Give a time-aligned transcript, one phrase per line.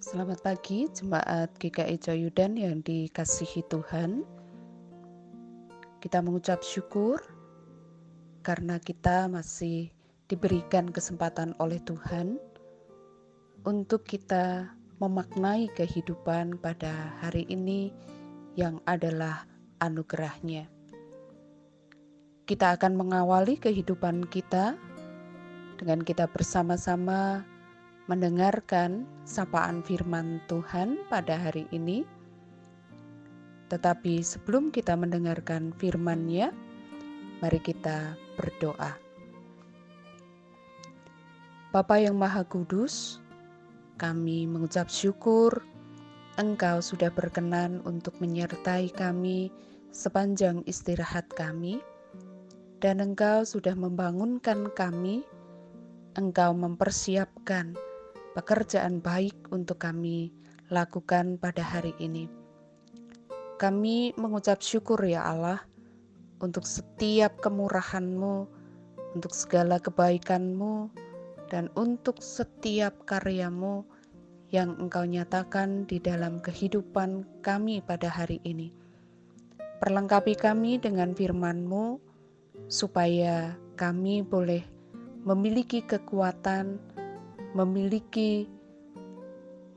[0.00, 4.24] Selamat pagi jemaat GKI Joyudan yang dikasihi Tuhan.
[6.00, 7.20] Kita mengucap syukur
[8.40, 9.92] karena kita masih
[10.24, 12.40] diberikan kesempatan oleh Tuhan
[13.68, 14.72] untuk kita
[15.04, 17.92] memaknai kehidupan pada hari ini
[18.56, 19.44] yang adalah
[19.84, 20.64] anugerahnya.
[22.48, 24.80] Kita akan mengawali kehidupan kita
[25.76, 27.44] dengan kita bersama-sama
[28.10, 32.02] mendengarkan sapaan firman Tuhan pada hari ini.
[33.70, 36.50] Tetapi sebelum kita mendengarkan firman-Nya,
[37.38, 38.98] mari kita berdoa.
[41.70, 43.22] Bapa yang Maha Kudus,
[43.94, 45.62] kami mengucap syukur
[46.34, 49.54] Engkau sudah berkenan untuk menyertai kami
[49.94, 51.78] sepanjang istirahat kami,
[52.82, 55.22] dan Engkau sudah membangunkan kami.
[56.18, 57.78] Engkau mempersiapkan
[58.34, 60.30] pekerjaan baik untuk kami
[60.70, 62.30] lakukan pada hari ini.
[63.58, 65.60] Kami mengucap syukur ya Allah
[66.40, 68.48] untuk setiap kemurahan-Mu,
[69.18, 70.88] untuk segala kebaikan-Mu,
[71.52, 73.84] dan untuk setiap karyamu
[74.50, 78.72] yang Engkau nyatakan di dalam kehidupan kami pada hari ini.
[79.82, 82.00] Perlengkapi kami dengan firman-Mu,
[82.70, 84.64] supaya kami boleh
[85.24, 86.80] memiliki kekuatan
[87.56, 88.46] memiliki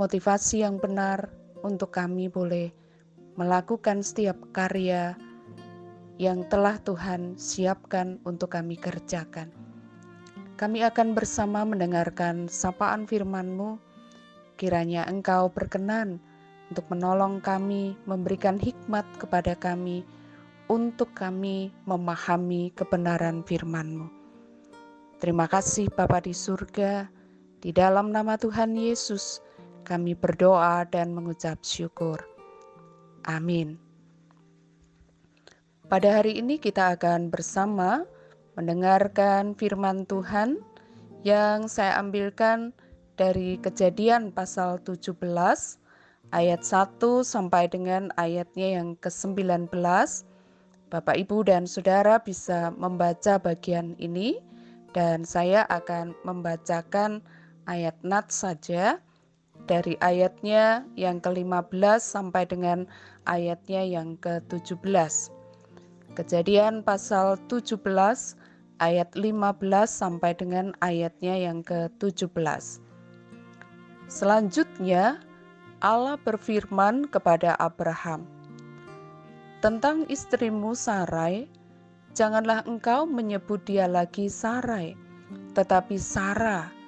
[0.00, 2.72] motivasi yang benar untuk kami boleh
[3.38, 5.14] melakukan setiap karya
[6.20, 9.48] yang telah Tuhan siapkan untuk kami kerjakan.
[10.60, 13.80] Kami akan bersama mendengarkan sapaan firman-Mu.
[14.60, 16.20] Kiranya Engkau berkenan
[16.68, 20.04] untuk menolong kami, memberikan hikmat kepada kami,
[20.68, 24.12] untuk kami memahami kebenaran firman-Mu.
[25.16, 27.08] Terima kasih Bapa di surga,
[27.60, 29.44] di dalam nama Tuhan Yesus,
[29.84, 32.16] kami berdoa dan mengucap syukur.
[33.28, 33.76] Amin.
[35.92, 38.08] Pada hari ini kita akan bersama
[38.56, 40.62] mendengarkan firman Tuhan
[41.20, 42.72] yang saya ambilkan
[43.20, 45.20] dari Kejadian pasal 17
[46.32, 49.68] ayat 1 sampai dengan ayatnya yang ke-19.
[50.90, 54.40] Bapak, Ibu, dan Saudara bisa membaca bagian ini
[54.96, 57.22] dan saya akan membacakan
[57.70, 58.98] ayat nat saja
[59.70, 62.90] dari ayatnya yang ke-15 sampai dengan
[63.30, 65.30] ayatnya yang ke-17.
[66.18, 67.78] Kejadian pasal 17
[68.82, 72.82] ayat 15 sampai dengan ayatnya yang ke-17.
[74.10, 75.22] Selanjutnya
[75.78, 78.26] Allah berfirman kepada Abraham,
[79.62, 81.46] "Tentang istrimu Sarai,
[82.18, 84.98] janganlah engkau menyebut dia lagi Sarai,
[85.54, 86.79] tetapi Sarah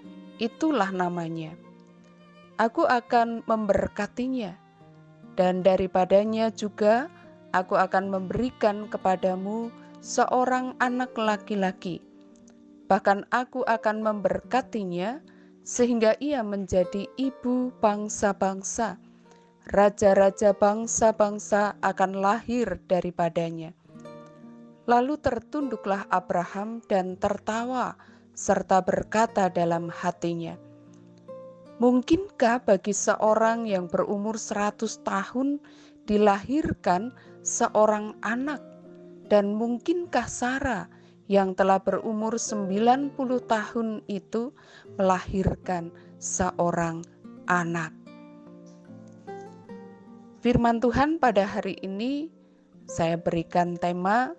[0.42, 1.54] itulah namanya.
[2.58, 4.58] Aku akan memberkatinya,
[5.38, 7.06] dan daripadanya juga
[7.54, 9.70] aku akan memberikan kepadamu
[10.02, 12.02] seorang anak laki-laki.
[12.90, 15.22] Bahkan aku akan memberkatinya
[15.62, 18.98] sehingga ia menjadi ibu bangsa-bangsa.
[19.62, 23.70] Raja-raja bangsa-bangsa akan lahir daripadanya.
[24.90, 27.94] Lalu tertunduklah Abraham dan tertawa
[28.32, 30.56] serta berkata dalam hatinya,
[31.82, 35.58] Mungkinkah bagi seorang yang berumur seratus tahun
[36.06, 37.10] dilahirkan
[37.42, 38.62] seorang anak?
[39.26, 40.86] Dan mungkinkah Sarah
[41.26, 43.18] yang telah berumur 90
[43.50, 44.54] tahun itu
[44.94, 45.90] melahirkan
[46.22, 47.02] seorang
[47.50, 47.90] anak?
[50.38, 52.30] Firman Tuhan pada hari ini
[52.86, 54.38] saya berikan tema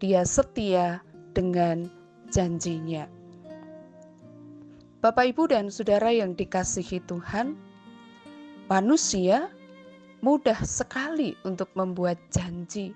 [0.00, 1.04] Dia setia
[1.36, 1.92] dengan
[2.32, 3.19] janjinya.
[5.00, 7.56] Bapak, Ibu, dan saudara yang dikasihi Tuhan,
[8.68, 9.48] manusia
[10.20, 12.92] mudah sekali untuk membuat janji.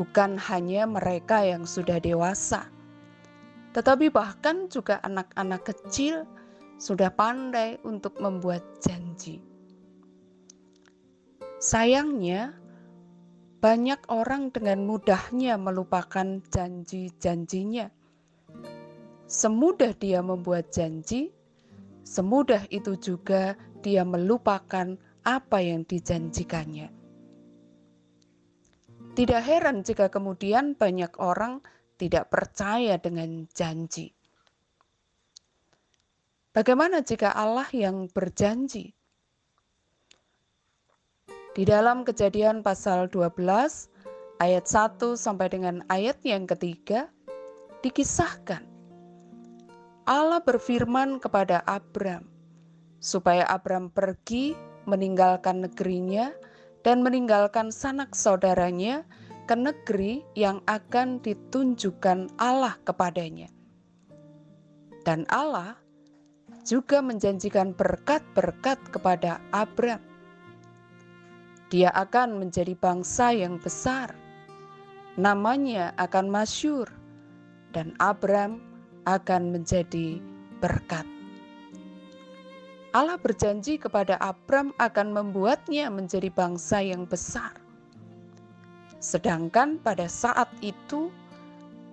[0.00, 2.72] Bukan hanya mereka yang sudah dewasa,
[3.76, 6.24] tetapi bahkan juga anak-anak kecil
[6.80, 9.44] sudah pandai untuk membuat janji.
[11.60, 12.56] Sayangnya,
[13.60, 17.95] banyak orang dengan mudahnya melupakan janji-janjinya
[19.26, 21.34] Semudah dia membuat janji,
[22.06, 24.94] semudah itu juga dia melupakan
[25.26, 26.94] apa yang dijanjikannya.
[29.18, 31.58] Tidak heran jika kemudian banyak orang
[31.98, 34.14] tidak percaya dengan janji.
[36.54, 38.94] Bagaimana jika Allah yang berjanji?
[41.56, 43.42] Di dalam Kejadian pasal 12
[44.38, 47.10] ayat 1 sampai dengan ayat yang ketiga
[47.82, 48.75] dikisahkan
[50.06, 52.22] Allah berfirman kepada Abram,
[53.02, 54.54] supaya Abram pergi
[54.86, 56.30] meninggalkan negerinya
[56.86, 59.02] dan meninggalkan sanak saudaranya
[59.50, 63.50] ke negeri yang akan ditunjukkan Allah kepadanya.
[65.02, 65.74] Dan Allah
[66.62, 70.02] juga menjanjikan berkat-berkat kepada Abram.
[71.66, 74.14] Dia akan menjadi bangsa yang besar,
[75.18, 76.86] namanya akan masyur,
[77.74, 78.65] dan Abram
[79.06, 80.18] akan menjadi
[80.58, 81.06] berkat.
[82.96, 87.52] Allah berjanji kepada Abram akan membuatnya menjadi bangsa yang besar.
[89.00, 91.12] Sedangkan pada saat itu,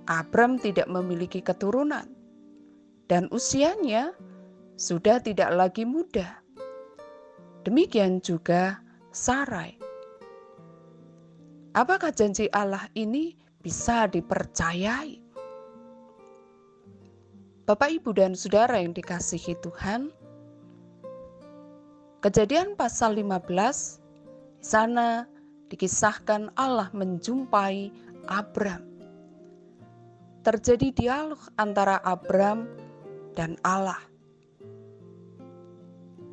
[0.08, 2.08] Abram tidak memiliki keturunan,
[3.08, 4.16] dan usianya
[4.76, 6.40] sudah tidak lagi muda.
[7.64, 8.84] Demikian juga
[9.16, 9.80] Sarai.
[11.72, 15.23] Apakah janji Allah ini bisa dipercayai?
[17.64, 20.12] Bapak, Ibu, dan Saudara yang dikasihi Tuhan,
[22.24, 23.44] Kejadian pasal 15
[24.60, 25.28] di sana
[25.68, 27.92] dikisahkan Allah menjumpai
[28.32, 28.80] Abram.
[30.48, 32.64] Terjadi dialog antara Abram
[33.36, 34.00] dan Allah.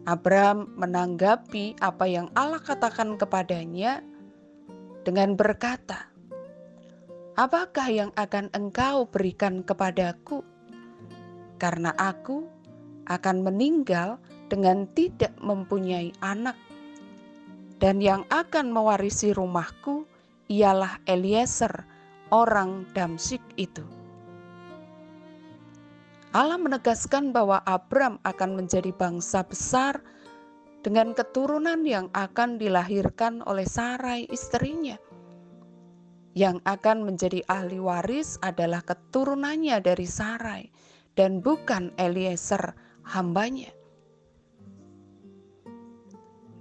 [0.06, 3.98] Abram menanggapi apa yang Allah katakan kepadanya
[5.02, 6.06] dengan berkata,
[7.34, 10.46] "Apakah yang akan engkau berikan kepadaku?
[11.60, 12.48] Karena aku
[13.04, 14.16] akan meninggal
[14.48, 16.56] dengan tidak mempunyai anak.
[17.76, 20.04] Dan yang akan mewarisi rumahku
[20.48, 21.84] ialah Eliezer,
[22.32, 23.86] orang Damsik itu.
[26.30, 29.98] Allah menegaskan bahwa Abram akan menjadi bangsa besar
[30.80, 34.94] dengan keturunan yang akan dilahirkan oleh Sarai istrinya.
[36.38, 40.62] Yang akan menjadi ahli waris adalah keturunannya dari Sarai
[41.20, 42.72] dan bukan Eliezer
[43.04, 43.68] hambanya.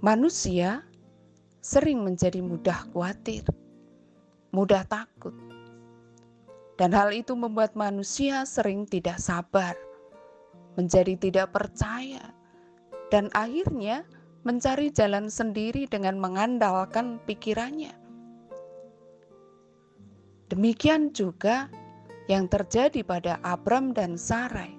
[0.04, 0.84] Manusia
[1.64, 3.48] sering menjadi mudah khawatir,
[4.52, 5.32] mudah takut,
[6.76, 9.72] dan hal itu membuat manusia sering tidak sabar,
[10.76, 12.20] menjadi tidak percaya,
[13.08, 14.04] dan akhirnya
[14.44, 17.96] mencari jalan sendiri dengan mengandalkan pikirannya.
[20.52, 21.72] Demikian juga
[22.30, 24.70] yang terjadi pada Abram dan Sarai.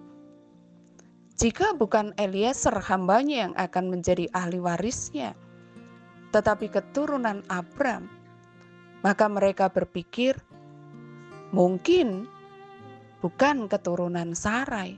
[1.36, 5.36] Jika bukan Eliezer hambanya yang akan menjadi ahli warisnya,
[6.32, 8.08] tetapi keturunan Abram,
[9.04, 10.40] maka mereka berpikir
[11.52, 12.24] mungkin
[13.20, 14.96] bukan keturunan Sarai,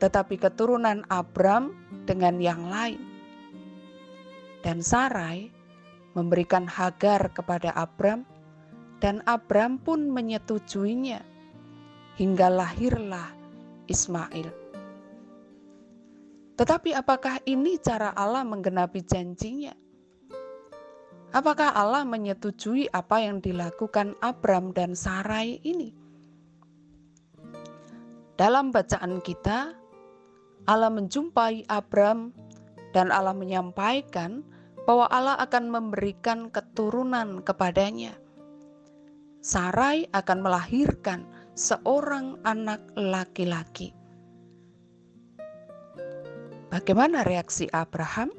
[0.00, 1.76] tetapi keturunan Abram
[2.08, 3.04] dengan yang lain.
[4.64, 5.52] Dan Sarai
[6.16, 8.24] memberikan Hagar kepada Abram,
[9.04, 11.37] dan Abram pun menyetujuinya,
[12.18, 13.30] hingga lahirlah
[13.86, 14.50] Ismail.
[16.58, 19.70] Tetapi apakah ini cara Allah menggenapi janjinya?
[21.30, 25.94] Apakah Allah menyetujui apa yang dilakukan Abram dan Sarai ini?
[28.34, 29.70] Dalam bacaan kita,
[30.66, 32.34] Allah menjumpai Abram
[32.90, 34.42] dan Allah menyampaikan
[34.88, 38.16] bahwa Allah akan memberikan keturunan kepadanya.
[39.38, 43.90] Sarai akan melahirkan seorang anak laki-laki.
[46.70, 48.30] Bagaimana reaksi Abraham?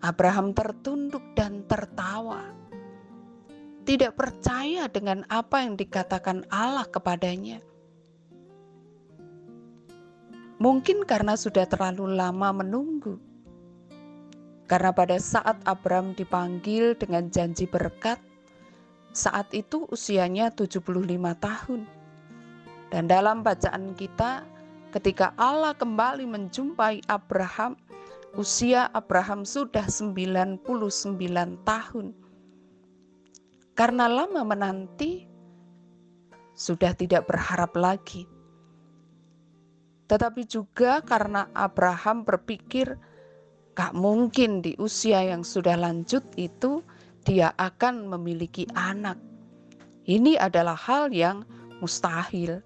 [0.00, 2.48] Abraham tertunduk dan tertawa.
[3.84, 7.60] Tidak percaya dengan apa yang dikatakan Allah kepadanya.
[10.62, 13.20] Mungkin karena sudah terlalu lama menunggu.
[14.64, 18.16] Karena pada saat Abraham dipanggil dengan janji berkat,
[19.12, 20.80] saat itu usianya 75
[21.36, 21.84] tahun.
[22.88, 24.44] Dan dalam bacaan kita,
[24.92, 27.76] ketika Allah kembali menjumpai Abraham,
[28.36, 30.64] usia Abraham sudah 99
[31.64, 32.06] tahun.
[33.72, 35.24] Karena lama menanti,
[36.52, 38.28] sudah tidak berharap lagi.
[40.12, 43.00] Tetapi juga karena Abraham berpikir,
[43.72, 46.84] gak mungkin di usia yang sudah lanjut itu
[47.22, 49.18] dia akan memiliki anak.
[50.02, 51.46] Ini adalah hal yang
[51.78, 52.58] mustahil.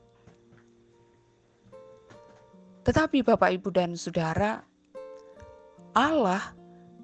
[2.86, 4.62] Tetapi Bapak, Ibu, dan Saudara,
[5.92, 6.54] Allah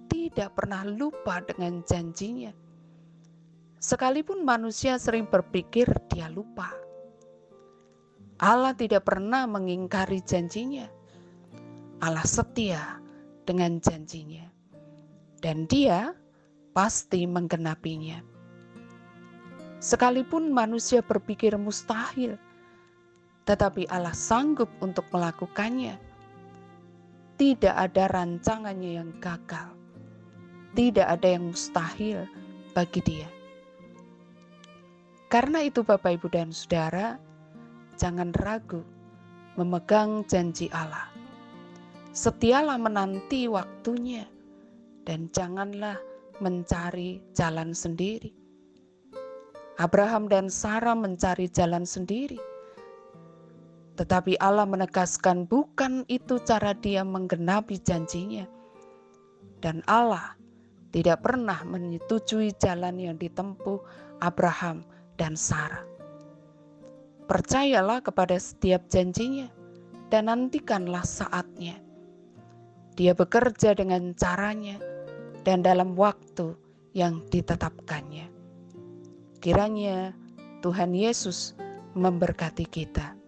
[0.08, 2.52] tidak pernah lupa dengan janjinya.
[3.82, 6.70] Sekalipun manusia sering berpikir dia lupa.
[8.38, 10.86] Allah tidak pernah mengingkari janjinya.
[11.98, 13.02] Allah setia
[13.42, 14.46] dengan janjinya.
[15.42, 16.14] Dan dia
[16.72, 18.20] pasti menggenapinya.
[19.82, 22.36] Sekalipun manusia berpikir mustahil,
[23.44, 25.98] tetapi Allah sanggup untuk melakukannya.
[27.42, 29.74] tidak ada rancangannya yang gagal.
[30.78, 32.22] Tidak ada yang mustahil
[32.70, 33.26] bagi dia.
[35.26, 37.18] Karena itu Bapak Ibu dan Saudara,
[37.98, 38.86] jangan ragu
[39.58, 41.10] memegang janji Allah.
[42.14, 44.28] Setialah menanti waktunya
[45.02, 45.96] dan janganlah
[46.42, 48.34] mencari jalan sendiri.
[49.78, 52.52] Abraham dan Sarah mencari jalan sendiri
[53.92, 58.48] tetapi Allah menegaskan bukan itu cara dia menggenapi janjinya.
[59.62, 60.34] Dan Allah
[60.90, 63.78] tidak pernah menyetujui jalan yang ditempuh
[64.24, 64.82] Abraham
[65.20, 65.84] dan Sarah.
[67.28, 69.46] Percayalah kepada setiap janjinya
[70.10, 71.78] dan nantikanlah saatnya.
[72.98, 74.76] Dia bekerja dengan caranya
[75.42, 76.54] dan dalam waktu
[76.94, 78.30] yang ditetapkannya.
[79.42, 80.14] Kiranya
[80.62, 81.58] Tuhan Yesus
[81.98, 83.18] memberkati kita.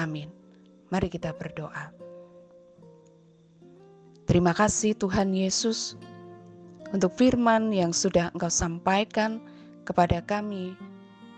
[0.00, 0.32] Amin.
[0.88, 1.92] Mari kita berdoa.
[4.24, 6.00] Terima kasih Tuhan Yesus
[6.96, 9.36] untuk firman yang sudah Engkau sampaikan
[9.84, 10.72] kepada kami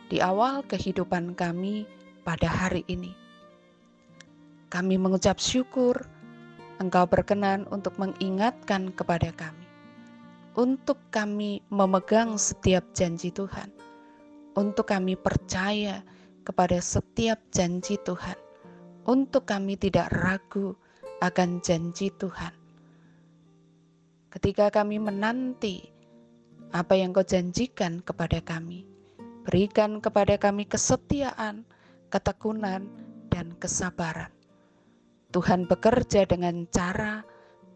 [0.06, 1.82] di awal kehidupan kami
[2.22, 3.10] pada hari ini.
[4.70, 5.98] Kami mengucap syukur
[6.78, 9.65] Engkau berkenan untuk mengingatkan kepada kami,
[10.56, 13.68] untuk kami memegang setiap janji Tuhan,
[14.56, 16.00] untuk kami percaya
[16.42, 18.46] kepada setiap janji Tuhan
[19.06, 20.74] untuk kami tidak ragu
[21.22, 22.52] akan janji Tuhan.
[24.34, 25.86] Ketika kami menanti
[26.74, 28.84] apa yang kau janjikan kepada kami,
[29.46, 31.64] berikan kepada kami kesetiaan,
[32.10, 32.90] ketekunan,
[33.32, 34.28] dan kesabaran.
[35.30, 37.22] Tuhan bekerja dengan cara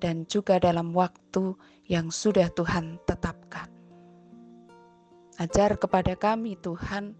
[0.00, 1.54] dan juga dalam waktu
[1.86, 3.68] yang sudah Tuhan tetapkan.
[5.36, 7.16] Ajar kepada kami, Tuhan,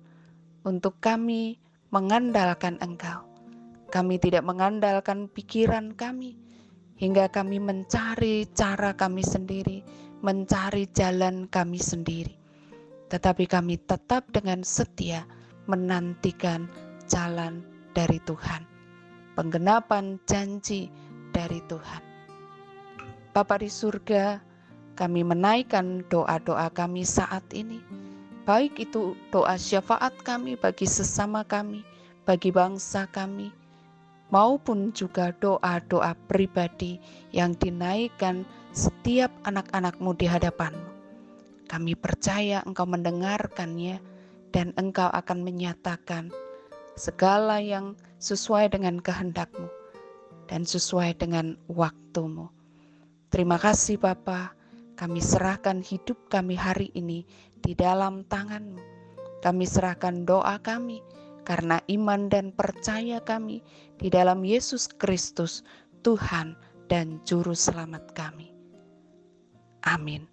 [0.65, 1.57] untuk kami
[1.89, 3.31] mengandalkan Engkau
[3.91, 6.39] kami tidak mengandalkan pikiran kami
[6.97, 9.83] hingga kami mencari cara kami sendiri,
[10.23, 12.39] mencari jalan kami sendiri.
[13.11, 15.27] Tetapi kami tetap dengan setia
[15.67, 16.71] menantikan
[17.11, 18.63] jalan dari Tuhan,
[19.35, 20.87] penggenapan janji
[21.35, 22.10] dari Tuhan.
[23.31, 24.43] Bapa di surga,
[24.99, 27.79] kami menaikkan doa-doa kami saat ini,
[28.43, 31.87] baik itu doa syafaat kami bagi sesama kami,
[32.27, 33.55] bagi bangsa kami,
[34.35, 36.99] maupun juga doa-doa pribadi
[37.31, 38.43] yang dinaikkan
[38.75, 40.91] setiap anak-anakmu di hadapanmu.
[41.71, 44.03] Kami percaya engkau mendengarkannya
[44.51, 46.35] dan engkau akan menyatakan
[46.99, 49.71] segala yang sesuai dengan kehendakmu
[50.51, 52.51] dan sesuai dengan waktumu.
[53.31, 54.59] Terima kasih Bapa,
[54.99, 57.23] kami serahkan hidup kami hari ini
[57.63, 58.83] di dalam tanganmu.
[59.41, 61.01] Kami serahkan doa kami,
[61.47, 63.63] karena iman dan percaya kami
[63.99, 65.67] di dalam Yesus Kristus,
[66.07, 66.55] Tuhan
[66.87, 68.51] dan Juru Selamat kami.
[69.87, 70.30] Amin.